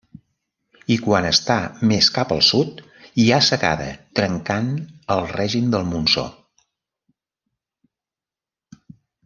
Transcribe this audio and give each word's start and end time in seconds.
I 0.93 0.95
quan 1.07 1.25
està 1.31 1.57
més 1.91 2.07
cap 2.15 2.33
al 2.35 2.41
sud 2.47 2.81
hi 3.23 3.27
ha 3.35 3.39
secada 3.49 3.91
trencant 4.21 4.73
el 5.17 5.23
règim 5.35 5.71
del 5.77 5.87
monsó. 5.93 6.27